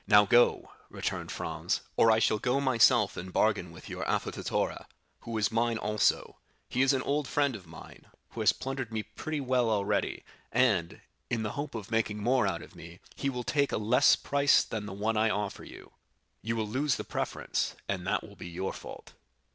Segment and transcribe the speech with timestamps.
[0.07, 4.87] "Now go," returned Franz, "or I shall go myself and bargain with your affettatore,
[5.19, 9.03] who is mine also; he is an old friend of mine, who has plundered me
[9.03, 13.43] pretty well already, and, in the hope of making more out of me, he will
[13.43, 15.91] take a less price than the one I offer you;
[16.41, 19.13] you will lose the preference, and that will be your fault."